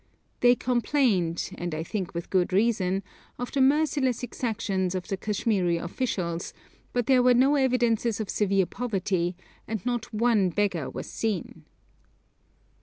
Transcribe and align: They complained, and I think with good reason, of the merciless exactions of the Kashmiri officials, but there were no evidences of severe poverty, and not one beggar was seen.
They 0.39 0.55
complained, 0.55 1.51
and 1.59 1.75
I 1.75 1.83
think 1.83 2.15
with 2.15 2.31
good 2.31 2.51
reason, 2.51 3.03
of 3.37 3.51
the 3.51 3.61
merciless 3.61 4.23
exactions 4.23 4.95
of 4.95 5.07
the 5.07 5.15
Kashmiri 5.15 5.77
officials, 5.77 6.55
but 6.91 7.05
there 7.05 7.21
were 7.21 7.35
no 7.35 7.53
evidences 7.55 8.19
of 8.19 8.27
severe 8.27 8.65
poverty, 8.65 9.35
and 9.67 9.85
not 9.85 10.11
one 10.11 10.49
beggar 10.49 10.89
was 10.89 11.05
seen. 11.05 11.65